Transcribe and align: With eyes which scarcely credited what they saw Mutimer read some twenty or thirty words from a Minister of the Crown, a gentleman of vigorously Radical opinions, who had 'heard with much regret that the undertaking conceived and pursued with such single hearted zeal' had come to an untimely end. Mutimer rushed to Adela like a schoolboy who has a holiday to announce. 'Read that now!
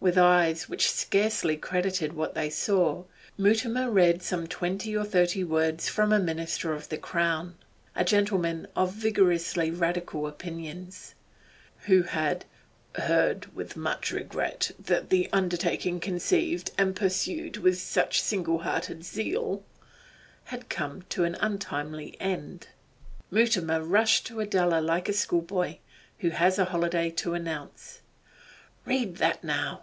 With 0.00 0.16
eyes 0.16 0.68
which 0.68 0.92
scarcely 0.92 1.56
credited 1.56 2.12
what 2.12 2.36
they 2.36 2.50
saw 2.50 3.02
Mutimer 3.36 3.90
read 3.90 4.22
some 4.22 4.46
twenty 4.46 4.96
or 4.96 5.04
thirty 5.04 5.42
words 5.42 5.88
from 5.88 6.12
a 6.12 6.20
Minister 6.20 6.72
of 6.72 6.88
the 6.88 6.96
Crown, 6.96 7.56
a 7.96 8.04
gentleman 8.04 8.68
of 8.76 8.92
vigorously 8.92 9.72
Radical 9.72 10.28
opinions, 10.28 11.16
who 11.86 12.02
had 12.02 12.44
'heard 12.94 13.52
with 13.56 13.76
much 13.76 14.12
regret 14.12 14.70
that 14.78 15.10
the 15.10 15.28
undertaking 15.32 15.98
conceived 15.98 16.70
and 16.78 16.94
pursued 16.94 17.56
with 17.56 17.80
such 17.80 18.22
single 18.22 18.58
hearted 18.58 19.04
zeal' 19.04 19.64
had 20.44 20.68
come 20.68 21.02
to 21.08 21.24
an 21.24 21.34
untimely 21.40 22.16
end. 22.20 22.68
Mutimer 23.32 23.82
rushed 23.82 24.26
to 24.28 24.38
Adela 24.38 24.80
like 24.80 25.08
a 25.08 25.12
schoolboy 25.12 25.78
who 26.20 26.30
has 26.30 26.56
a 26.56 26.66
holiday 26.66 27.10
to 27.10 27.34
announce. 27.34 27.98
'Read 28.86 29.16
that 29.16 29.42
now! 29.42 29.82